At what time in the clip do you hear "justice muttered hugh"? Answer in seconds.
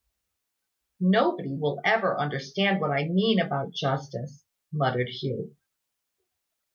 3.71-5.55